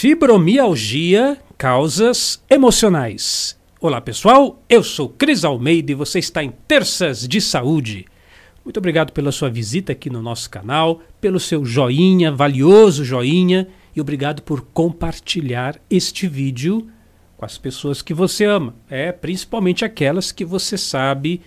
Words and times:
Fibromialgia, 0.00 1.36
causas 1.58 2.40
emocionais. 2.48 3.58
Olá 3.80 4.00
pessoal, 4.00 4.62
eu 4.68 4.84
sou 4.84 5.08
Cris 5.08 5.44
Almeida 5.44 5.90
e 5.90 5.94
você 5.96 6.20
está 6.20 6.40
em 6.44 6.52
Terças 6.68 7.26
de 7.26 7.40
Saúde. 7.40 8.06
Muito 8.64 8.76
obrigado 8.76 9.12
pela 9.12 9.32
sua 9.32 9.50
visita 9.50 9.90
aqui 9.90 10.08
no 10.08 10.22
nosso 10.22 10.48
canal, 10.50 11.02
pelo 11.20 11.40
seu 11.40 11.64
joinha, 11.64 12.30
valioso 12.30 13.04
joinha, 13.04 13.66
e 13.92 14.00
obrigado 14.00 14.40
por 14.42 14.60
compartilhar 14.72 15.80
este 15.90 16.28
vídeo 16.28 16.88
com 17.36 17.44
as 17.44 17.58
pessoas 17.58 18.00
que 18.00 18.14
você 18.14 18.44
ama. 18.44 18.76
É, 18.88 19.10
principalmente 19.10 19.84
aquelas 19.84 20.30
que 20.30 20.44
você 20.44 20.78
sabe 20.78 21.42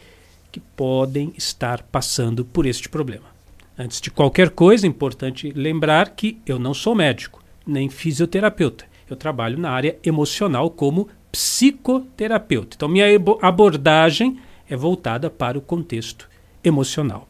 que 0.52 0.60
podem 0.60 1.32
estar 1.38 1.84
passando 1.84 2.44
por 2.44 2.66
este 2.66 2.90
problema. 2.90 3.32
Antes 3.80 4.02
de 4.02 4.12
qualquer 4.12 4.50
coisa, 4.50 4.86
é 4.86 4.90
importante 4.90 5.54
lembrar 5.56 6.10
que 6.10 6.38
eu 6.46 6.60
não 6.60 6.74
sou 6.74 6.94
médico 6.94 7.41
nem 7.66 7.90
fisioterapeuta. 7.90 8.86
Eu 9.10 9.16
trabalho 9.16 9.58
na 9.58 9.70
área 9.70 9.98
emocional 10.04 10.70
como 10.70 11.08
psicoterapeuta. 11.32 12.76
Então, 12.76 12.90
minha 12.90 13.06
abordagem 13.42 14.40
é 14.70 14.76
voltada 14.76 15.30
para 15.30 15.58
o 15.58 15.62
contexto 15.62 16.30
emocional. 16.64 17.28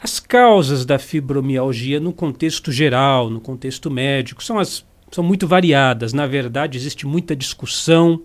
As 0.00 0.20
causas 0.20 0.84
da 0.84 0.98
fibromialgia 0.98 1.98
no 1.98 2.12
contexto 2.12 2.70
geral, 2.70 3.28
no 3.28 3.40
contexto 3.40 3.90
médico, 3.90 4.42
são, 4.42 4.58
as, 4.58 4.84
são 5.10 5.24
muito 5.24 5.46
variadas. 5.46 6.12
Na 6.12 6.26
verdade, 6.26 6.78
existe 6.78 7.06
muita 7.06 7.34
discussão, 7.34 8.22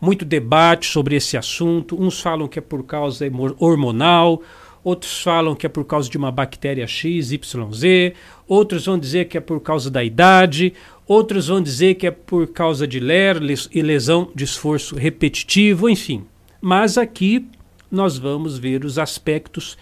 muito 0.00 0.24
debate 0.24 0.86
sobre 0.86 1.16
esse 1.16 1.36
assunto. 1.36 2.00
Uns 2.00 2.20
falam 2.20 2.46
que 2.46 2.60
é 2.60 2.62
por 2.62 2.84
causa 2.84 3.26
hormonal, 3.58 4.40
outros 4.84 5.20
falam 5.20 5.56
que 5.56 5.66
é 5.66 5.68
por 5.68 5.84
causa 5.84 6.08
de 6.08 6.16
uma 6.16 6.30
bactéria 6.30 6.86
X, 6.86 7.32
Y, 7.32 7.72
Z, 7.72 8.14
outros 8.50 8.86
vão 8.86 8.98
dizer 8.98 9.26
que 9.26 9.38
é 9.38 9.40
por 9.40 9.60
causa 9.60 9.88
da 9.88 10.02
idade, 10.02 10.74
outros 11.06 11.46
vão 11.46 11.62
dizer 11.62 11.94
que 11.94 12.04
é 12.08 12.10
por 12.10 12.48
causa 12.48 12.84
de 12.84 12.98
ler 12.98 13.40
e 13.72 13.80
lesão 13.80 14.28
de 14.34 14.42
esforço 14.42 14.96
repetitivo, 14.96 15.88
enfim. 15.88 16.24
Mas 16.60 16.98
aqui 16.98 17.46
nós 17.88 18.18
vamos 18.18 18.58
ver 18.58 18.84
os 18.84 18.98
aspectos 18.98 19.78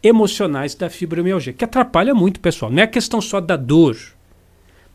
emocionais 0.00 0.72
da 0.76 0.88
fibromialgia, 0.88 1.52
que 1.52 1.64
atrapalha 1.64 2.14
muito, 2.14 2.38
pessoal. 2.38 2.70
Não 2.70 2.84
é 2.84 2.86
questão 2.86 3.20
só 3.20 3.40
da 3.40 3.56
dor, 3.56 3.96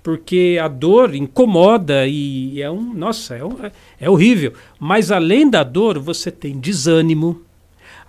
porque 0.01 0.57
a 0.61 0.69
dor 0.69 1.13
incomoda 1.13 2.07
e 2.07 2.61
é 2.61 2.71
um, 2.71 2.93
nossa, 2.93 3.35
é, 3.35 3.43
um, 3.43 3.57
é 3.99 4.09
horrível. 4.09 4.53
Mas 4.79 5.11
além 5.11 5.49
da 5.49 5.63
dor, 5.63 5.99
você 5.99 6.31
tem 6.31 6.57
desânimo, 6.57 7.41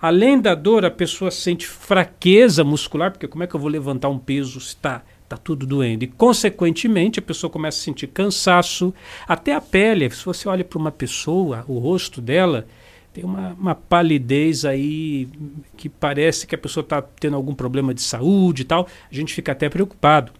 Além 0.01 0.39
da 0.39 0.55
dor, 0.55 0.85
a 0.85 0.91
pessoa 0.91 1.29
sente 1.29 1.67
fraqueza 1.67 2.63
muscular, 2.63 3.11
porque 3.11 3.27
como 3.27 3.43
é 3.43 3.47
que 3.47 3.55
eu 3.55 3.59
vou 3.59 3.69
levantar 3.69 4.09
um 4.09 4.17
peso 4.17 4.59
se 4.61 4.69
está 4.69 5.03
tá 5.27 5.35
tudo 5.35 5.65
doendo? 5.65 6.03
E, 6.03 6.07
consequentemente, 6.07 7.19
a 7.19 7.21
pessoa 7.21 7.51
começa 7.51 7.79
a 7.79 7.83
sentir 7.83 8.07
cansaço, 8.07 8.93
até 9.27 9.53
a 9.53 9.59
pele. 9.59 10.09
Se 10.09 10.25
você 10.25 10.47
olha 10.47 10.63
para 10.63 10.79
uma 10.79 10.91
pessoa, 10.91 11.65
o 11.67 11.77
rosto 11.79 12.21
dela 12.21 12.65
tem 13.13 13.23
uma, 13.23 13.49
uma 13.59 13.75
palidez 13.75 14.63
aí 14.63 15.27
que 15.75 15.89
parece 15.89 16.47
que 16.47 16.55
a 16.55 16.57
pessoa 16.57 16.83
está 16.83 17.01
tendo 17.01 17.35
algum 17.35 17.53
problema 17.53 17.93
de 17.93 18.01
saúde 18.01 18.61
e 18.61 18.65
tal. 18.65 18.87
A 19.11 19.13
gente 19.13 19.33
fica 19.33 19.51
até 19.51 19.67
preocupado. 19.67 20.31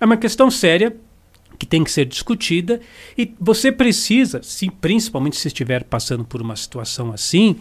É 0.00 0.04
uma 0.04 0.16
questão 0.16 0.50
séria 0.50 0.96
que 1.58 1.66
tem 1.66 1.82
que 1.82 1.90
ser 1.90 2.06
discutida 2.06 2.80
e 3.18 3.34
você 3.38 3.70
precisa, 3.72 4.42
se, 4.42 4.70
principalmente 4.70 5.36
se 5.36 5.48
estiver 5.48 5.84
passando 5.84 6.24
por 6.24 6.40
uma 6.40 6.56
situação 6.56 7.12
assim, 7.12 7.56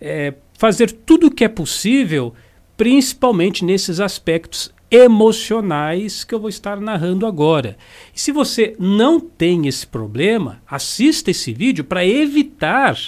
é, 0.00 0.34
fazer 0.58 0.90
tudo 0.90 1.28
o 1.28 1.30
que 1.30 1.44
é 1.44 1.48
possível, 1.48 2.34
principalmente 2.76 3.64
nesses 3.64 4.00
aspectos 4.00 4.74
emocionais 4.90 6.24
que 6.24 6.34
eu 6.34 6.40
vou 6.40 6.48
estar 6.48 6.80
narrando 6.80 7.26
agora. 7.26 7.78
E 8.12 8.20
se 8.20 8.32
você 8.32 8.74
não 8.76 9.20
tem 9.20 9.68
esse 9.68 9.86
problema, 9.86 10.60
assista 10.66 11.30
esse 11.30 11.52
vídeo 11.52 11.84
para 11.84 12.04
evitar 12.04 12.98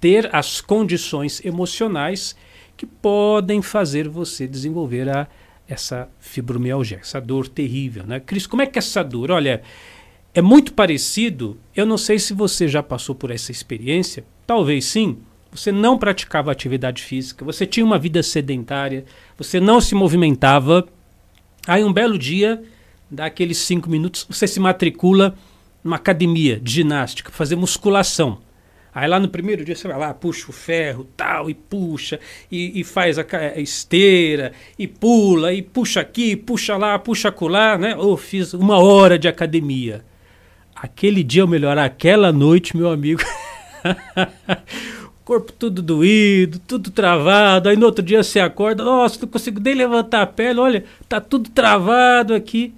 ter 0.00 0.32
as 0.32 0.60
condições 0.60 1.44
emocionais 1.44 2.36
que 2.76 2.86
podem 2.86 3.60
fazer 3.60 4.08
você 4.08 4.46
desenvolver 4.46 5.08
a, 5.08 5.26
essa 5.66 6.08
fibromialgia, 6.20 6.98
essa 7.02 7.20
dor 7.20 7.48
terrível. 7.48 8.04
Né? 8.06 8.20
Cris, 8.20 8.46
como 8.46 8.62
é 8.62 8.66
que 8.66 8.78
é 8.78 8.80
essa 8.80 9.02
dor? 9.02 9.32
Olha, 9.32 9.62
é 10.32 10.40
muito 10.40 10.72
parecido, 10.72 11.58
eu 11.74 11.86
não 11.86 11.98
sei 11.98 12.20
se 12.20 12.32
você 12.32 12.68
já 12.68 12.84
passou 12.84 13.16
por 13.16 13.32
essa 13.32 13.50
experiência, 13.50 14.24
talvez 14.46 14.84
sim, 14.84 15.18
você 15.54 15.70
não 15.70 15.96
praticava 15.96 16.50
atividade 16.50 17.00
física, 17.00 17.44
você 17.44 17.64
tinha 17.64 17.86
uma 17.86 17.96
vida 17.96 18.22
sedentária, 18.24 19.04
você 19.38 19.60
não 19.60 19.80
se 19.80 19.94
movimentava. 19.94 20.84
Aí 21.64 21.84
um 21.84 21.92
belo 21.92 22.18
dia, 22.18 22.60
daqueles 23.08 23.58
cinco 23.58 23.88
minutos, 23.88 24.26
você 24.28 24.48
se 24.48 24.58
matricula 24.58 25.36
numa 25.82 25.94
academia 25.94 26.58
de 26.58 26.72
ginástica, 26.72 27.30
fazer 27.30 27.54
musculação. 27.54 28.40
Aí 28.92 29.08
lá 29.08 29.20
no 29.20 29.28
primeiro 29.28 29.64
dia 29.64 29.76
você 29.76 29.86
vai 29.86 29.96
lá, 29.96 30.12
puxa 30.12 30.46
o 30.48 30.52
ferro, 30.52 31.06
tal, 31.16 31.48
e 31.48 31.54
puxa, 31.54 32.18
e, 32.50 32.80
e 32.80 32.82
faz 32.82 33.16
a, 33.16 33.24
esteira, 33.56 34.52
e 34.76 34.88
pula, 34.88 35.52
e 35.52 35.62
puxa 35.62 36.00
aqui, 36.00 36.34
puxa 36.34 36.76
lá, 36.76 36.98
puxa 36.98 37.28
acolá, 37.28 37.78
né? 37.78 37.94
Ou 37.96 38.14
oh, 38.14 38.16
fiz 38.16 38.54
uma 38.54 38.78
hora 38.78 39.16
de 39.16 39.28
academia. 39.28 40.04
Aquele 40.74 41.22
dia 41.22 41.42
eu 41.42 41.48
melhorar, 41.48 41.84
aquela 41.84 42.32
noite, 42.32 42.76
meu 42.76 42.90
amigo. 42.90 43.22
corpo 45.24 45.52
tudo 45.52 45.80
doído, 45.80 46.58
tudo 46.58 46.90
travado. 46.90 47.68
Aí 47.68 47.76
no 47.76 47.86
outro 47.86 48.04
dia 48.04 48.22
você 48.22 48.40
acorda, 48.40 48.84
nossa, 48.84 49.18
não 49.20 49.28
consigo 49.28 49.60
nem 49.60 49.74
levantar 49.74 50.22
a 50.22 50.26
pele, 50.26 50.60
olha, 50.60 50.84
tá 51.08 51.20
tudo 51.20 51.50
travado 51.50 52.34
aqui. 52.34 52.74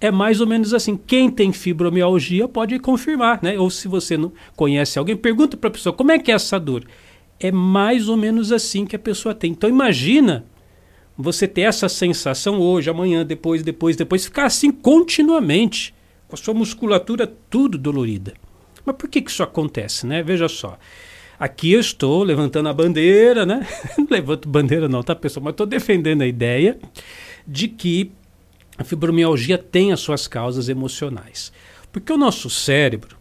É 0.00 0.10
mais 0.10 0.40
ou 0.40 0.46
menos 0.46 0.72
assim. 0.72 0.96
Quem 0.96 1.28
tem 1.28 1.52
fibromialgia 1.52 2.46
pode 2.46 2.78
confirmar, 2.78 3.40
né? 3.42 3.58
Ou 3.58 3.68
se 3.68 3.88
você 3.88 4.16
não 4.16 4.32
conhece 4.54 4.98
alguém, 4.98 5.16
pergunta 5.16 5.56
para 5.56 5.68
a 5.68 5.72
pessoa 5.72 5.92
como 5.92 6.12
é 6.12 6.18
que 6.18 6.30
é 6.30 6.34
essa 6.34 6.58
dor. 6.58 6.84
É 7.40 7.50
mais 7.50 8.08
ou 8.08 8.16
menos 8.16 8.52
assim 8.52 8.86
que 8.86 8.94
a 8.94 8.98
pessoa 8.98 9.34
tem. 9.34 9.50
Então 9.50 9.68
imagina 9.68 10.44
você 11.16 11.48
ter 11.48 11.62
essa 11.62 11.88
sensação 11.88 12.60
hoje, 12.60 12.88
amanhã, 12.88 13.26
depois, 13.26 13.64
depois, 13.64 13.96
depois, 13.96 14.24
ficar 14.24 14.44
assim 14.44 14.70
continuamente, 14.70 15.92
com 16.28 16.36
a 16.36 16.38
sua 16.38 16.54
musculatura 16.54 17.26
tudo 17.50 17.76
dolorida. 17.76 18.34
Mas 18.84 18.94
por 18.94 19.08
que, 19.08 19.20
que 19.20 19.30
isso 19.30 19.42
acontece, 19.42 20.06
né? 20.06 20.22
Veja 20.22 20.48
só. 20.48 20.78
Aqui 21.38 21.72
eu 21.72 21.80
estou 21.80 22.24
levantando 22.24 22.68
a 22.68 22.72
bandeira, 22.72 23.46
né? 23.46 23.66
Não 23.96 24.06
levanto 24.10 24.48
bandeira 24.48 24.88
não, 24.88 25.02
tá 25.02 25.14
pessoal? 25.14 25.44
Mas 25.44 25.52
estou 25.52 25.66
defendendo 25.66 26.22
a 26.22 26.26
ideia 26.26 26.78
de 27.46 27.68
que 27.68 28.10
a 28.76 28.82
fibromialgia 28.82 29.56
tem 29.56 29.92
as 29.92 30.00
suas 30.00 30.26
causas 30.26 30.68
emocionais. 30.68 31.52
Porque 31.92 32.12
o 32.12 32.16
nosso 32.16 32.50
cérebro, 32.50 33.16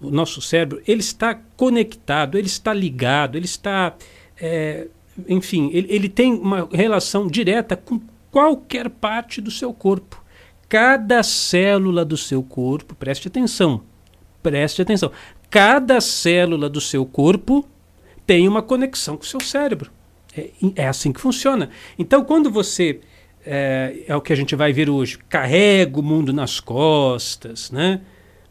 o 0.00 0.10
nosso 0.10 0.40
cérebro, 0.40 0.80
ele 0.86 1.00
está 1.00 1.34
conectado, 1.56 2.38
ele 2.38 2.46
está 2.46 2.72
ligado, 2.72 3.36
ele 3.36 3.44
está, 3.44 3.94
é, 4.40 4.88
enfim, 5.28 5.70
ele, 5.74 5.88
ele 5.90 6.08
tem 6.08 6.32
uma 6.32 6.68
relação 6.72 7.26
direta 7.26 7.76
com 7.76 8.00
qualquer 8.30 8.88
parte 8.88 9.42
do 9.42 9.50
seu 9.50 9.74
corpo. 9.74 10.22
Cada 10.70 11.22
célula 11.22 12.02
do 12.02 12.16
seu 12.16 12.42
corpo, 12.42 12.94
preste 12.94 13.28
atenção, 13.28 13.82
preste 14.42 14.80
atenção 14.80 15.12
cada 15.52 16.00
célula 16.00 16.66
do 16.66 16.80
seu 16.80 17.04
corpo 17.04 17.68
tem 18.26 18.48
uma 18.48 18.62
conexão 18.62 19.18
com 19.18 19.22
o 19.22 19.26
seu 19.26 19.38
cérebro. 19.38 19.90
É, 20.34 20.48
é 20.76 20.88
assim 20.88 21.12
que 21.12 21.20
funciona. 21.20 21.68
Então, 21.98 22.24
quando 22.24 22.50
você, 22.50 23.00
é, 23.44 24.02
é, 24.08 24.16
o 24.16 24.22
que 24.22 24.32
a 24.32 24.36
gente 24.36 24.56
vai 24.56 24.72
ver 24.72 24.88
hoje, 24.88 25.18
carrega 25.28 26.00
o 26.00 26.02
mundo 26.02 26.32
nas 26.32 26.58
costas, 26.58 27.70
né? 27.70 28.00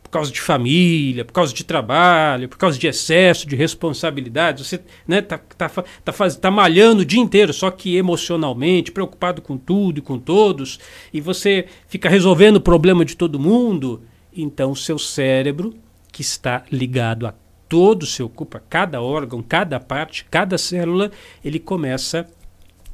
por 0.04 0.12
causa 0.12 0.32
de 0.32 0.42
família, 0.42 1.26
por 1.26 1.32
causa 1.32 1.54
de 1.54 1.64
trabalho, 1.64 2.48
por 2.48 2.58
causa 2.58 2.78
de 2.78 2.86
excesso 2.86 3.48
de 3.48 3.56
responsabilidade, 3.56 4.64
você 4.64 4.80
né, 5.08 5.22
tá, 5.22 5.40
tá, 5.40 5.70
tá, 5.70 6.12
tá 6.30 6.52
malhando 6.52 7.02
o 7.02 7.06
dia 7.06 7.20
inteiro, 7.20 7.52
só 7.52 7.72
que 7.72 7.96
emocionalmente, 7.96 8.92
preocupado 8.92 9.42
com 9.42 9.58
tudo 9.58 10.00
e 10.00 10.02
com 10.02 10.20
todos, 10.20 10.80
e 11.14 11.22
você 11.22 11.66
fica 11.88 12.10
resolvendo 12.10 12.58
o 12.58 12.62
problema 12.62 13.06
de 13.06 13.16
todo 13.16 13.40
mundo, 13.40 14.04
então 14.36 14.72
o 14.72 14.76
seu 14.76 15.00
cérebro 15.00 15.74
que 16.22 16.26
está 16.26 16.64
ligado 16.72 17.26
a 17.26 17.34
todo 17.68 18.04
o 18.04 18.06
seu 18.06 18.30
corpo, 18.30 18.58
a 18.58 18.60
cada 18.60 19.02
órgão, 19.02 19.42
cada 19.42 19.80
parte, 19.80 20.24
cada 20.30 20.56
célula, 20.56 21.12
ele 21.44 21.58
começa 21.58 22.28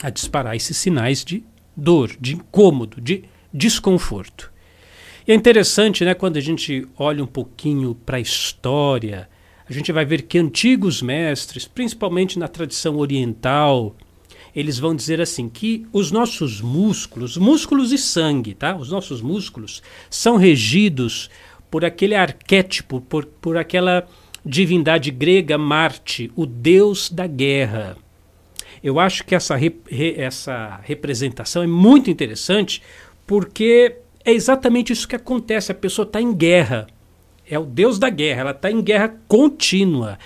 a 0.02 0.10
disparar 0.10 0.56
esses 0.56 0.78
sinais 0.78 1.26
de 1.26 1.44
dor, 1.76 2.16
de 2.22 2.36
incômodo, 2.36 3.02
de 3.02 3.26
desconforto. 3.54 4.50
E 5.28 5.34
é 5.34 5.36
interessante, 5.36 6.06
né, 6.06 6.14
quando 6.14 6.38
a 6.38 6.42
gente 6.42 6.88
olha 6.98 7.22
um 7.22 7.28
pouquinho 7.28 7.94
para 7.94 8.16
a 8.16 8.22
história, 8.22 9.28
a 9.70 9.74
gente 9.74 9.92
vai 9.92 10.06
ver 10.06 10.22
que 10.22 10.40
antigos 10.40 11.02
mestres, 11.02 11.68
principalmente 11.68 12.40
na 12.40 12.48
tradição 12.48 12.96
oriental, 12.96 13.94
eles 14.56 14.80
vão 14.80 14.96
dizer 14.96 15.20
assim 15.20 15.50
que 15.50 15.86
os 15.92 16.12
nossos 16.12 16.62
músculos, 16.62 17.36
músculos 17.36 17.92
e 17.92 17.98
sangue, 17.98 18.54
tá? 18.54 18.78
Os 18.78 18.90
nossos 18.90 19.22
músculos 19.22 19.84
são 20.10 20.38
regidos 20.38 21.30
por 21.70 21.84
aquele 21.86 22.16
arquétipo, 22.16 23.02
por, 23.02 23.26
por 23.26 23.58
aquela 23.58 24.08
divindade 24.46 25.12
grega 25.12 25.58
Marte, 25.58 26.32
o 26.36 26.46
deus 26.46 27.10
da 27.10 27.28
guerra. 27.28 27.98
Eu 28.84 29.00
acho 29.00 29.24
que 29.24 29.36
essa, 29.36 29.56
re, 29.56 29.76
essa 30.18 30.80
representação 30.84 31.64
é 31.64 31.68
muito 31.68 32.10
interessante 32.10 32.82
porque 33.26 33.98
é 34.24 34.32
exatamente 34.32 34.94
isso 34.94 35.08
que 35.08 35.16
acontece. 35.16 35.72
A 35.72 35.76
pessoa 35.76 36.06
está 36.06 36.22
em 36.22 36.34
guerra. 36.34 36.88
É 37.50 37.58
o 37.58 37.66
Deus 37.66 37.98
da 37.98 38.10
guerra. 38.10 38.42
Ela 38.42 38.52
está 38.52 38.72
em 38.72 38.82
guerra 38.82 39.16
contínua. 39.28 40.18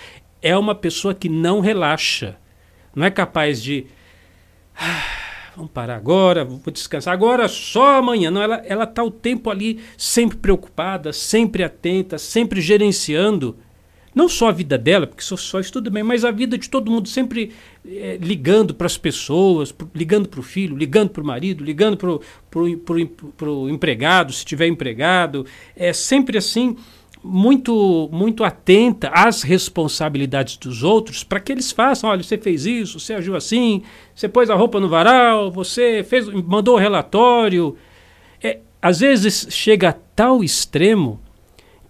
É 0.41 0.55
uma 0.57 0.75
pessoa 0.75 1.13
que 1.13 1.29
não 1.29 1.59
relaxa. 1.59 2.37
Não 2.95 3.05
é 3.05 3.11
capaz 3.11 3.61
de. 3.61 3.87
Vamos 5.55 5.71
parar 5.71 5.95
agora, 5.95 6.45
vou 6.45 6.59
descansar. 6.71 7.13
Agora, 7.13 7.47
só 7.47 7.97
amanhã. 7.97 8.31
Não, 8.31 8.41
ela 8.41 8.61
ela 8.65 8.83
está 8.85 9.03
o 9.03 9.11
tempo 9.11 9.49
ali 9.49 9.79
sempre 9.97 10.37
preocupada, 10.37 11.11
sempre 11.11 11.63
atenta, 11.63 12.17
sempre 12.17 12.61
gerenciando 12.61 13.57
não 14.13 14.27
só 14.27 14.49
a 14.49 14.51
vida 14.51 14.77
dela, 14.77 15.07
porque 15.07 15.23
só, 15.23 15.37
só 15.37 15.59
isso 15.59 15.71
tudo 15.71 15.89
bem, 15.89 16.03
mas 16.03 16.25
a 16.25 16.31
vida 16.31 16.57
de 16.57 16.69
todo 16.69 16.91
mundo, 16.91 17.07
sempre 17.07 17.51
é, 17.85 18.17
ligando 18.21 18.73
para 18.73 18.85
as 18.85 18.97
pessoas, 18.97 19.71
pro, 19.71 19.89
ligando 19.95 20.27
para 20.27 20.39
o 20.39 20.43
filho, 20.43 20.75
ligando 20.75 21.09
para 21.09 21.23
o 21.23 21.25
marido, 21.25 21.63
ligando 21.63 21.97
para 21.97 23.49
o 23.49 23.69
empregado, 23.69 24.33
se 24.33 24.45
tiver 24.45 24.67
empregado, 24.67 25.45
é 25.75 25.93
sempre 25.93 26.37
assim, 26.37 26.75
muito, 27.23 28.09
muito 28.11 28.43
atenta 28.43 29.09
às 29.09 29.43
responsabilidades 29.43 30.57
dos 30.57 30.83
outros 30.83 31.23
para 31.23 31.39
que 31.39 31.51
eles 31.51 31.71
façam, 31.71 32.09
olha, 32.09 32.23
você 32.23 32.37
fez 32.37 32.65
isso, 32.65 32.99
você 32.99 33.13
agiu 33.13 33.35
assim, 33.35 33.83
você 34.15 34.27
pôs 34.27 34.49
a 34.49 34.55
roupa 34.55 34.79
no 34.79 34.89
varal, 34.89 35.51
você 35.51 36.03
fez, 36.03 36.27
mandou 36.27 36.75
o 36.75 36.79
relatório. 36.79 37.77
É, 38.41 38.59
às 38.81 38.99
vezes 38.99 39.47
chega 39.51 39.89
a 39.89 39.93
tal 40.15 40.43
extremo 40.43 41.19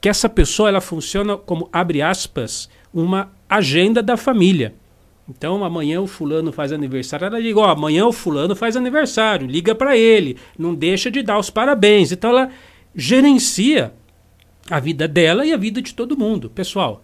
que 0.02 0.10
essa 0.10 0.28
pessoa 0.28 0.68
ela 0.68 0.82
funciona 0.82 1.38
como, 1.38 1.70
abre 1.72 2.02
aspas, 2.02 2.70
uma 2.94 3.32
agenda 3.50 4.02
da 4.02 4.18
família. 4.18 4.76
Então, 5.30 5.64
amanhã 5.64 6.02
o 6.02 6.08
fulano 6.08 6.52
faz 6.52 6.74
aniversário. 6.74 7.28
Ela 7.28 7.42
diz, 7.42 7.56
ó, 7.56 7.70
amanhã 7.70 8.06
o 8.06 8.12
fulano 8.12 8.56
faz 8.56 8.76
aniversário, 8.76 9.48
liga 9.48 9.74
para 9.74 9.96
ele, 9.96 10.36
não 10.58 10.76
deixa 10.76 11.10
de 11.10 11.22
dar 11.22 11.38
os 11.38 11.50
parabéns. 11.50 12.12
Então, 12.12 12.32
ela 12.32 12.50
gerencia 12.94 13.94
a 14.70 14.80
vida 14.80 15.08
dela 15.08 15.46
e 15.46 15.54
a 15.54 15.58
vida 15.58 15.82
de 15.82 15.94
todo 15.94 16.18
mundo. 16.18 16.50
Pessoal, 16.50 17.04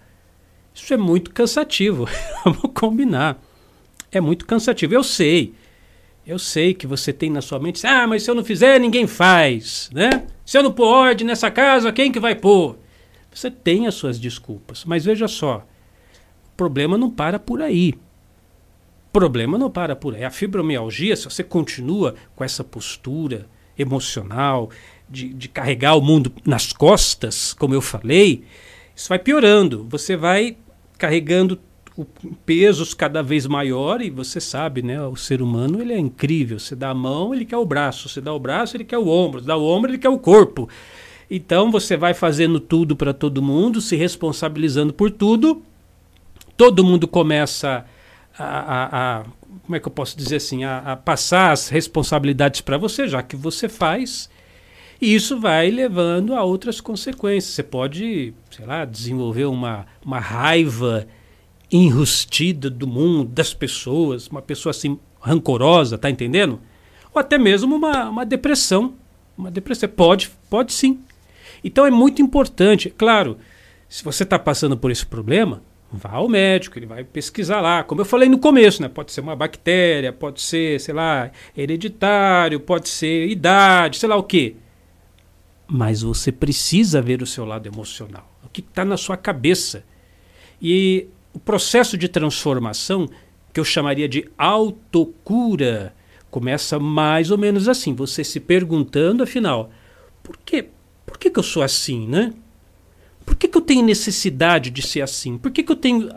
isso 0.73 0.93
é 0.93 0.97
muito 0.97 1.31
cansativo. 1.31 2.07
Vamos 2.43 2.71
combinar. 2.73 3.41
É 4.11 4.21
muito 4.21 4.45
cansativo. 4.45 4.93
Eu 4.93 5.03
sei. 5.03 5.53
Eu 6.25 6.37
sei 6.37 6.73
que 6.73 6.85
você 6.85 7.13
tem 7.13 7.29
na 7.29 7.41
sua 7.41 7.57
mente, 7.57 7.87
ah, 7.87 8.05
mas 8.05 8.23
se 8.23 8.29
eu 8.29 8.35
não 8.35 8.43
fizer, 8.43 8.77
ninguém 8.79 9.07
faz, 9.07 9.89
né? 9.93 10.27
Se 10.45 10.57
eu 10.57 10.63
não 10.63 10.73
pôr 10.73 10.85
ordem 10.85 11.25
nessa 11.25 11.49
casa, 11.49 11.91
quem 11.93 12.11
que 12.11 12.19
vai 12.19 12.35
pôr? 12.35 12.77
Você 13.33 13.49
tem 13.49 13.87
as 13.87 13.95
suas 13.95 14.19
desculpas, 14.19 14.83
mas 14.83 15.05
veja 15.05 15.25
só, 15.27 15.65
o 16.45 16.57
problema 16.57 16.97
não 16.97 17.09
para 17.09 17.39
por 17.39 17.61
aí. 17.61 17.93
O 19.07 19.11
problema 19.13 19.57
não 19.57 19.71
para 19.71 19.95
por 19.95 20.15
aí. 20.15 20.25
A 20.25 20.29
fibromialgia, 20.29 21.15
se 21.15 21.23
você 21.23 21.45
continua 21.45 22.15
com 22.35 22.43
essa 22.43 22.61
postura 22.61 23.47
emocional 23.77 24.69
de, 25.09 25.33
de 25.33 25.47
carregar 25.47 25.95
o 25.95 26.01
mundo 26.01 26.31
nas 26.45 26.73
costas, 26.73 27.53
como 27.53 27.73
eu 27.73 27.81
falei, 27.81 28.43
isso 28.95 29.09
vai 29.09 29.19
piorando. 29.19 29.85
Você 29.89 30.15
vai 30.15 30.57
carregando 30.97 31.59
pesos 32.45 32.93
cada 32.93 33.23
vez 33.23 33.47
maior 33.47 34.01
e 34.01 34.09
você 34.09 34.39
sabe, 34.39 34.81
né? 34.81 35.01
O 35.01 35.15
ser 35.15 35.41
humano 35.41 35.81
ele 35.81 35.93
é 35.93 35.99
incrível. 35.99 36.59
Você 36.59 36.75
dá 36.75 36.89
a 36.89 36.93
mão, 36.93 37.33
ele 37.33 37.45
quer 37.45 37.57
o 37.57 37.65
braço. 37.65 38.09
Você 38.09 38.21
dá 38.21 38.33
o 38.33 38.39
braço, 38.39 38.75
ele 38.75 38.83
quer 38.83 38.97
o 38.97 39.07
ombro. 39.07 39.39
Você 39.39 39.47
dá 39.47 39.57
o 39.57 39.65
ombro, 39.65 39.91
ele 39.91 39.97
quer 39.97 40.09
o 40.09 40.19
corpo. 40.19 40.69
Então 41.29 41.71
você 41.71 41.97
vai 41.97 42.13
fazendo 42.13 42.59
tudo 42.59 42.95
para 42.95 43.13
todo 43.13 43.41
mundo, 43.41 43.81
se 43.81 43.95
responsabilizando 43.95 44.93
por 44.93 45.11
tudo. 45.11 45.61
Todo 46.55 46.83
mundo 46.83 47.07
começa 47.07 47.85
a, 48.37 48.45
a, 48.45 49.19
a 49.19 49.25
como 49.63 49.75
é 49.75 49.79
que 49.79 49.87
eu 49.87 49.91
posso 49.91 50.17
dizer 50.17 50.37
assim, 50.37 50.63
a, 50.63 50.79
a 50.79 50.95
passar 50.95 51.51
as 51.51 51.67
responsabilidades 51.67 52.61
para 52.61 52.77
você, 52.77 53.07
já 53.07 53.21
que 53.21 53.35
você 53.35 53.67
faz. 53.67 54.29
E 55.01 55.13
isso 55.13 55.39
vai 55.39 55.69
levando 55.69 56.33
a 56.33 56.43
outras 56.43 56.81
consequências. 56.81 57.53
Você 57.53 57.63
pode, 57.63 58.33
sei 58.49 58.65
lá, 58.65 58.83
desenvolver 58.85 59.45
uma, 59.45 59.85
uma 60.03 60.19
raiva 60.19 61.07
enrustida 61.71 62.69
do 62.69 62.87
mundo, 62.87 63.29
das 63.29 63.53
pessoas, 63.53 64.27
uma 64.27 64.41
pessoa 64.41 64.71
assim 64.71 64.99
rancorosa, 65.19 65.97
tá 65.97 66.09
entendendo? 66.09 66.59
Ou 67.13 67.19
até 67.19 67.37
mesmo 67.37 67.75
uma, 67.75 68.09
uma 68.09 68.25
depressão. 68.25 68.93
Uma 69.37 69.51
depressão. 69.51 69.89
Pode, 69.89 70.31
pode 70.49 70.73
sim. 70.73 70.99
Então 71.63 71.85
é 71.85 71.91
muito 71.91 72.21
importante, 72.21 72.89
claro, 72.89 73.37
se 73.89 74.03
você 74.03 74.23
está 74.23 74.37
passando 74.37 74.77
por 74.77 74.91
esse 74.91 75.05
problema, 75.05 75.61
vá 75.91 76.11
ao 76.11 76.27
médico, 76.27 76.77
ele 76.77 76.85
vai 76.85 77.03
pesquisar 77.03 77.61
lá. 77.61 77.83
Como 77.83 78.01
eu 78.01 78.05
falei 78.05 78.29
no 78.29 78.37
começo, 78.37 78.81
né? 78.81 78.89
Pode 78.89 79.11
ser 79.11 79.21
uma 79.21 79.35
bactéria, 79.35 80.11
pode 80.11 80.41
ser, 80.41 80.79
sei 80.79 80.93
lá, 80.93 81.31
hereditário, 81.55 82.59
pode 82.59 82.89
ser 82.89 83.27
idade, 83.27 83.97
sei 83.97 84.09
lá 84.09 84.15
o 84.15 84.23
quê. 84.23 84.55
Mas 85.67 86.01
você 86.01 86.31
precisa 86.31 87.01
ver 87.01 87.21
o 87.21 87.25
seu 87.25 87.45
lado 87.45 87.67
emocional, 87.67 88.31
o 88.43 88.49
que 88.49 88.61
está 88.61 88.85
na 88.85 88.97
sua 88.97 89.17
cabeça. 89.17 89.83
E 90.61 91.07
o 91.33 91.39
processo 91.39 91.97
de 91.97 92.07
transformação, 92.07 93.09
que 93.53 93.59
eu 93.59 93.65
chamaria 93.65 94.07
de 94.07 94.29
autocura, 94.37 95.93
começa 96.31 96.79
mais 96.79 97.31
ou 97.31 97.37
menos 97.37 97.67
assim: 97.67 97.93
você 97.93 98.23
se 98.23 98.39
perguntando, 98.39 99.23
afinal, 99.23 99.69
por 100.23 100.37
que 100.37 100.69
por 101.07 101.17
que, 101.17 101.31
que 101.31 101.39
eu 101.39 101.43
sou 101.43 101.63
assim, 101.63 102.05
né? 102.05 102.33
Por 103.25 103.35
que, 103.35 103.47
que 103.47 103.57
eu 103.57 103.61
tenho 103.61 103.83
necessidade 103.83 104.69
de 104.69 104.81
ser 104.81 105.01
assim? 105.01 105.37
Por 105.37 105.51
que, 105.51 105.63
que 105.63 105.71
eu 105.71 105.75
tenho. 105.75 106.09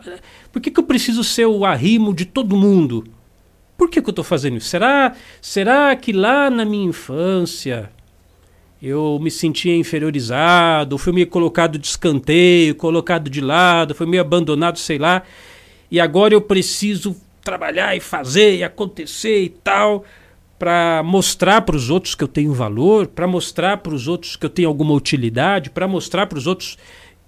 Por 0.51 0.61
que, 0.61 0.69
que 0.69 0.79
eu 0.79 0.83
preciso 0.83 1.23
ser 1.23 1.45
o 1.45 1.65
arrimo 1.65 2.13
de 2.13 2.25
todo 2.25 2.55
mundo? 2.55 3.05
Por 3.77 3.89
que, 3.89 4.01
que 4.01 4.07
eu 4.07 4.11
estou 4.11 4.23
fazendo 4.23 4.57
isso? 4.57 4.67
Será, 4.67 5.15
será 5.41 5.95
que 5.95 6.11
lá 6.11 6.49
na 6.49 6.65
minha 6.65 6.85
infância 6.85 7.91
eu 8.81 9.19
me 9.21 9.29
sentia 9.29 9.75
inferiorizado, 9.75 10.97
fui 10.97 11.13
meio 11.13 11.27
colocado 11.27 11.77
de 11.77 11.85
escanteio, 11.85 12.73
colocado 12.73 13.29
de 13.29 13.39
lado, 13.39 13.93
fui 13.93 14.07
meio 14.07 14.21
abandonado, 14.21 14.79
sei 14.79 14.97
lá, 14.97 15.21
e 15.89 15.99
agora 15.99 16.33
eu 16.33 16.41
preciso 16.41 17.15
trabalhar 17.43 17.95
e 17.95 17.99
fazer 17.99 18.55
e 18.57 18.63
acontecer 18.63 19.43
e 19.43 19.49
tal, 19.49 20.03
para 20.57 21.01
mostrar 21.03 21.61
para 21.61 21.75
os 21.75 21.89
outros 21.89 22.15
que 22.15 22.23
eu 22.23 22.27
tenho 22.27 22.53
valor, 22.53 23.07
para 23.07 23.27
mostrar 23.27 23.77
para 23.77 23.93
os 23.93 24.07
outros 24.07 24.35
que 24.35 24.45
eu 24.45 24.49
tenho 24.49 24.67
alguma 24.67 24.93
utilidade, 24.93 25.69
para 25.69 25.87
mostrar 25.87 26.27
para 26.27 26.37
os 26.37 26.47
outros 26.47 26.77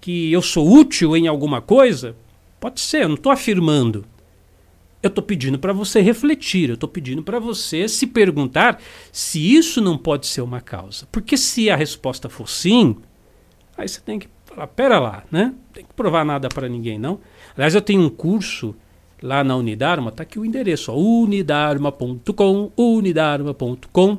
que 0.00 0.32
eu 0.32 0.42
sou 0.42 0.68
útil 0.68 1.16
em 1.16 1.26
alguma 1.26 1.60
coisa? 1.60 2.16
Pode 2.60 2.80
ser, 2.80 3.02
eu 3.02 3.08
não 3.08 3.16
estou 3.16 3.32
afirmando. 3.32 4.04
Eu 5.04 5.08
estou 5.08 5.22
pedindo 5.22 5.58
para 5.58 5.74
você 5.74 6.00
refletir, 6.00 6.70
eu 6.70 6.76
estou 6.76 6.88
pedindo 6.88 7.22
para 7.22 7.38
você 7.38 7.86
se 7.86 8.06
perguntar 8.06 8.80
se 9.12 9.54
isso 9.54 9.78
não 9.78 9.98
pode 9.98 10.26
ser 10.26 10.40
uma 10.40 10.62
causa. 10.62 11.06
Porque 11.12 11.36
se 11.36 11.68
a 11.68 11.76
resposta 11.76 12.30
for 12.30 12.48
sim, 12.48 12.96
aí 13.76 13.86
você 13.86 14.00
tem 14.00 14.18
que 14.18 14.28
falar, 14.46 14.66
pera 14.66 14.98
lá, 14.98 15.22
né? 15.30 15.48
Não 15.48 15.72
tem 15.74 15.84
que 15.84 15.92
provar 15.92 16.24
nada 16.24 16.48
para 16.48 16.70
ninguém, 16.70 16.98
não. 16.98 17.20
Aliás, 17.54 17.74
eu 17.74 17.82
tenho 17.82 18.00
um 18.00 18.08
curso 18.08 18.74
lá 19.22 19.44
na 19.44 19.54
Unidarma, 19.54 20.08
está 20.08 20.22
aqui 20.22 20.38
o 20.38 20.44
endereço, 20.44 20.90
unidarma.com, 20.94 22.72
unidarma.com. 22.74 24.18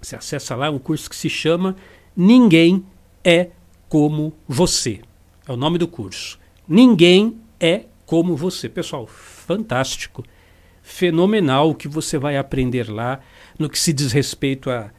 Você 0.00 0.16
acessa 0.16 0.56
lá 0.56 0.70
um 0.70 0.78
curso 0.78 1.10
que 1.10 1.16
se 1.16 1.28
chama 1.28 1.76
Ninguém 2.16 2.82
é 3.22 3.50
como 3.90 4.32
você. 4.48 5.02
É 5.46 5.52
o 5.52 5.56
nome 5.56 5.76
do 5.76 5.86
curso. 5.86 6.38
Ninguém 6.66 7.36
é 7.60 7.84
como 8.06 8.34
você. 8.34 8.70
Pessoal, 8.70 9.06
fantástico. 9.48 10.22
Fenomenal 10.82 11.70
o 11.70 11.74
que 11.74 11.88
você 11.88 12.18
vai 12.18 12.36
aprender 12.36 12.90
lá 12.90 13.20
no 13.58 13.68
que 13.68 13.78
se 13.78 13.94
diz 13.94 14.12
respeito 14.12 14.70
a 14.70 14.90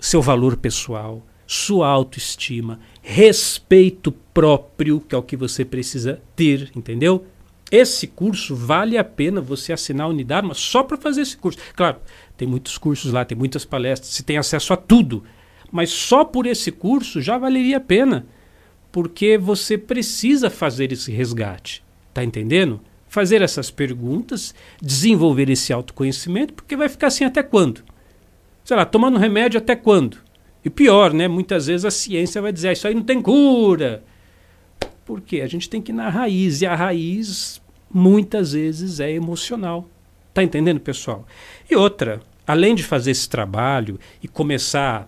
seu 0.00 0.20
valor 0.20 0.56
pessoal, 0.56 1.24
sua 1.46 1.86
autoestima, 1.86 2.80
respeito 3.00 4.10
próprio, 4.34 5.00
que 5.00 5.14
é 5.14 5.18
o 5.18 5.22
que 5.22 5.36
você 5.36 5.64
precisa 5.64 6.20
ter, 6.34 6.72
entendeu? 6.74 7.24
Esse 7.70 8.08
curso 8.08 8.56
vale 8.56 8.98
a 8.98 9.04
pena 9.04 9.40
você 9.40 9.72
assinar 9.72 10.06
a 10.06 10.10
unidade, 10.10 10.46
mas 10.46 10.58
só 10.58 10.82
para 10.82 10.96
fazer 10.96 11.22
esse 11.22 11.36
curso. 11.36 11.58
Claro, 11.74 11.98
tem 12.36 12.46
muitos 12.48 12.76
cursos 12.76 13.12
lá, 13.12 13.24
tem 13.24 13.38
muitas 13.38 13.64
palestras, 13.64 14.12
você 14.12 14.22
tem 14.22 14.36
acesso 14.36 14.72
a 14.72 14.76
tudo. 14.76 15.22
Mas 15.70 15.90
só 15.90 16.24
por 16.24 16.44
esse 16.44 16.72
curso 16.72 17.22
já 17.22 17.38
valeria 17.38 17.76
a 17.76 17.80
pena, 17.80 18.26
porque 18.90 19.38
você 19.38 19.78
precisa 19.78 20.50
fazer 20.50 20.92
esse 20.92 21.12
resgate. 21.12 21.82
Tá 22.12 22.22
entendendo? 22.22 22.80
Fazer 23.12 23.42
essas 23.42 23.70
perguntas, 23.70 24.54
desenvolver 24.80 25.50
esse 25.50 25.70
autoconhecimento, 25.70 26.54
porque 26.54 26.74
vai 26.74 26.88
ficar 26.88 27.08
assim 27.08 27.24
até 27.24 27.42
quando? 27.42 27.84
Sei 28.64 28.74
lá, 28.74 28.86
tomando 28.86 29.18
remédio 29.18 29.58
até 29.58 29.76
quando? 29.76 30.16
E 30.64 30.70
pior, 30.70 31.12
né? 31.12 31.28
Muitas 31.28 31.66
vezes 31.66 31.84
a 31.84 31.90
ciência 31.90 32.40
vai 32.40 32.50
dizer, 32.50 32.68
ah, 32.68 32.72
isso 32.72 32.88
aí 32.88 32.94
não 32.94 33.02
tem 33.02 33.20
cura. 33.20 34.02
Por 35.04 35.20
quê? 35.20 35.42
A 35.42 35.46
gente 35.46 35.68
tem 35.68 35.82
que 35.82 35.92
ir 35.92 35.94
na 35.94 36.08
raiz, 36.08 36.62
e 36.62 36.66
a 36.66 36.74
raiz 36.74 37.60
muitas 37.92 38.54
vezes 38.54 38.98
é 38.98 39.12
emocional. 39.12 39.86
Tá 40.32 40.42
entendendo, 40.42 40.80
pessoal? 40.80 41.26
E 41.70 41.76
outra, 41.76 42.22
além 42.46 42.74
de 42.74 42.82
fazer 42.82 43.10
esse 43.10 43.28
trabalho 43.28 44.00
e 44.22 44.26
começar 44.26 45.06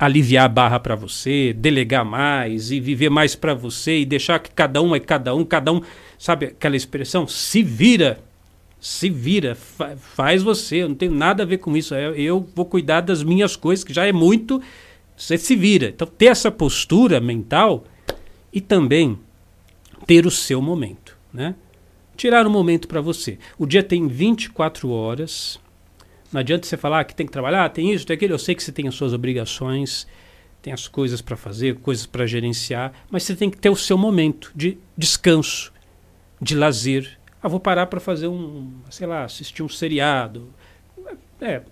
aliviar 0.00 0.46
a 0.46 0.48
barra 0.48 0.80
para 0.80 0.96
você, 0.96 1.52
delegar 1.52 2.06
mais 2.06 2.70
e 2.70 2.80
viver 2.80 3.10
mais 3.10 3.34
para 3.36 3.52
você 3.52 3.98
e 3.98 4.06
deixar 4.06 4.38
que 4.38 4.50
cada 4.50 4.80
um 4.80 4.96
é 4.96 4.98
cada 4.98 5.34
um, 5.34 5.44
cada 5.44 5.70
um, 5.70 5.82
sabe 6.18 6.46
aquela 6.46 6.74
expressão? 6.74 7.28
Se 7.28 7.62
vira. 7.62 8.18
Se 8.80 9.10
vira, 9.10 9.54
fa 9.54 9.94
faz 9.94 10.42
você, 10.42 10.76
eu 10.76 10.88
não 10.88 10.94
tenho 10.94 11.12
nada 11.12 11.42
a 11.42 11.46
ver 11.46 11.58
com 11.58 11.76
isso. 11.76 11.94
Eu, 11.94 12.14
eu 12.14 12.48
vou 12.54 12.64
cuidar 12.64 13.02
das 13.02 13.22
minhas 13.22 13.54
coisas, 13.54 13.84
que 13.84 13.92
já 13.92 14.06
é 14.06 14.12
muito. 14.12 14.62
Você 15.14 15.36
se 15.36 15.54
vira. 15.54 15.88
Então, 15.88 16.08
ter 16.08 16.26
essa 16.26 16.50
postura 16.50 17.20
mental 17.20 17.84
e 18.50 18.58
também 18.58 19.18
ter 20.06 20.24
o 20.24 20.30
seu 20.30 20.62
momento, 20.62 21.14
né? 21.30 21.54
Tirar 22.16 22.46
um 22.46 22.50
momento 22.50 22.88
para 22.88 23.02
você. 23.02 23.38
O 23.58 23.66
dia 23.66 23.82
tem 23.82 24.08
24 24.08 24.88
horas. 24.88 25.60
Não 26.32 26.40
adianta 26.40 26.66
você 26.66 26.76
falar 26.76 27.04
que 27.04 27.14
tem 27.14 27.26
que 27.26 27.32
trabalhar, 27.32 27.68
tem 27.70 27.92
isso, 27.92 28.06
tem 28.06 28.14
aquilo. 28.14 28.34
Eu 28.34 28.38
sei 28.38 28.54
que 28.54 28.62
você 28.62 28.70
tem 28.70 28.86
as 28.86 28.94
suas 28.94 29.12
obrigações, 29.12 30.06
tem 30.62 30.72
as 30.72 30.86
coisas 30.86 31.20
para 31.20 31.36
fazer, 31.36 31.76
coisas 31.76 32.06
para 32.06 32.26
gerenciar, 32.26 32.92
mas 33.10 33.24
você 33.24 33.34
tem 33.34 33.50
que 33.50 33.56
ter 33.56 33.70
o 33.70 33.76
seu 33.76 33.98
momento 33.98 34.52
de 34.54 34.78
descanso, 34.96 35.72
de 36.40 36.54
lazer. 36.54 37.18
Ah, 37.42 37.48
vou 37.48 37.58
parar 37.58 37.86
para 37.86 37.98
fazer 37.98 38.28
um, 38.28 38.70
sei 38.90 39.06
lá, 39.06 39.24
assistir 39.24 39.62
um 39.62 39.68
seriado, 39.68 40.48
é, 41.40 41.62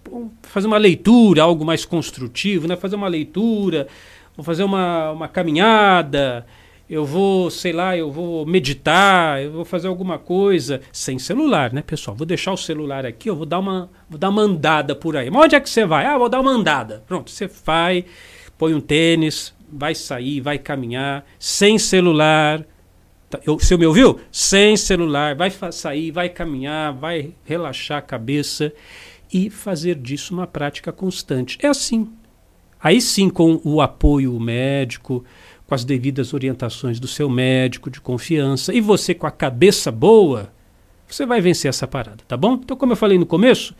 fazer 0.42 0.66
uma 0.66 0.78
leitura, 0.78 1.42
algo 1.42 1.64
mais 1.64 1.84
construtivo, 1.84 2.66
né? 2.66 2.74
Fazer 2.74 2.96
uma 2.96 3.08
leitura, 3.08 3.86
vou 4.34 4.42
fazer 4.42 4.64
uma, 4.64 5.10
uma 5.12 5.28
caminhada, 5.28 6.46
eu 6.88 7.04
vou, 7.04 7.50
sei 7.50 7.72
lá, 7.72 7.96
eu 7.96 8.10
vou 8.10 8.46
meditar, 8.46 9.42
eu 9.42 9.52
vou 9.52 9.64
fazer 9.64 9.88
alguma 9.88 10.18
coisa 10.18 10.80
sem 10.90 11.18
celular, 11.18 11.72
né, 11.72 11.82
pessoal? 11.82 12.16
Vou 12.16 12.26
deixar 12.26 12.52
o 12.52 12.56
celular 12.56 13.04
aqui, 13.04 13.28
eu 13.28 13.36
vou 13.36 13.44
dar 13.44 13.58
uma, 13.58 13.90
vou 14.08 14.18
dar 14.18 14.30
uma 14.30 14.42
andada 14.42 14.94
por 14.94 15.16
aí. 15.16 15.30
Mas 15.30 15.44
onde 15.44 15.54
é 15.54 15.60
que 15.60 15.68
você 15.68 15.84
vai? 15.84 16.06
Ah, 16.06 16.16
vou 16.16 16.30
dar 16.30 16.40
uma 16.40 16.50
andada. 16.50 17.04
Pronto, 17.06 17.30
você 17.30 17.46
vai, 17.64 18.06
põe 18.56 18.72
um 18.72 18.80
tênis, 18.80 19.54
vai 19.70 19.94
sair, 19.94 20.40
vai 20.40 20.58
caminhar, 20.58 21.26
sem 21.38 21.78
celular. 21.78 22.64
Tá, 23.28 23.38
eu, 23.44 23.58
você 23.58 23.76
me 23.76 23.86
ouviu? 23.86 24.18
Sem 24.32 24.74
celular, 24.74 25.34
vai 25.34 25.50
sair, 25.70 26.10
vai 26.10 26.30
caminhar, 26.30 26.94
vai 26.94 27.34
relaxar 27.44 27.98
a 27.98 28.02
cabeça 28.02 28.72
e 29.30 29.50
fazer 29.50 29.96
disso 29.96 30.32
uma 30.32 30.46
prática 30.46 30.90
constante. 30.90 31.58
É 31.62 31.66
assim. 31.66 32.10
Aí 32.80 33.00
sim, 33.00 33.28
com 33.28 33.60
o 33.64 33.80
apoio 33.82 34.38
médico, 34.38 35.24
com 35.68 35.74
as 35.74 35.84
devidas 35.84 36.32
orientações 36.32 36.98
do 36.98 37.06
seu 37.06 37.28
médico 37.28 37.90
de 37.90 38.00
confiança 38.00 38.72
e 38.72 38.80
você 38.80 39.14
com 39.14 39.26
a 39.26 39.30
cabeça 39.30 39.92
boa, 39.92 40.50
você 41.06 41.26
vai 41.26 41.42
vencer 41.42 41.68
essa 41.68 41.86
parada, 41.86 42.24
tá 42.26 42.38
bom? 42.38 42.54
Então, 42.54 42.74
como 42.74 42.92
eu 42.92 42.96
falei 42.96 43.18
no 43.18 43.26
começo, 43.26 43.74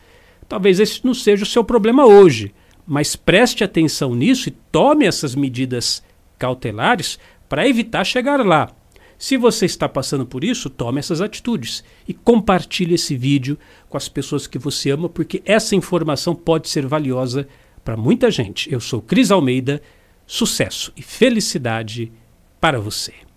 talvez 0.47 0.79
esse 0.79 1.03
não 1.03 1.15
seja 1.15 1.45
o 1.45 1.47
seu 1.47 1.65
problema 1.65 2.05
hoje, 2.05 2.55
mas 2.87 3.17
preste 3.17 3.65
atenção 3.65 4.15
nisso 4.15 4.51
e 4.51 4.53
tome 4.71 5.07
essas 5.07 5.35
medidas 5.35 6.03
cautelares 6.39 7.19
para 7.49 7.67
evitar 7.67 8.05
chegar 8.05 8.45
lá. 8.45 8.71
Se 9.17 9.39
você 9.39 9.65
está 9.65 9.89
passando 9.89 10.27
por 10.27 10.45
isso, 10.45 10.69
tome 10.69 10.99
essas 10.99 11.23
atitudes 11.23 11.83
e 12.07 12.13
compartilhe 12.13 12.97
esse 12.97 13.17
vídeo 13.17 13.59
com 13.89 13.97
as 13.97 14.11
pessoas 14.11 14.47
que 14.47 14.59
você 14.59 14.91
ama, 14.91 15.09
porque 15.09 15.43
essa 15.47 15.75
informação 15.75 16.35
pode 16.35 16.69
ser 16.69 16.87
valiosa 16.87 17.49
para 17.83 17.97
muita 17.97 18.31
gente. 18.31 18.71
Eu 18.71 18.79
sou 18.79 19.01
Cris 19.01 19.31
Almeida, 19.31 19.83
sucesso 20.29 20.93
e 20.95 21.03
felicidade 21.03 22.13
para 22.61 22.79
você. 22.79 23.28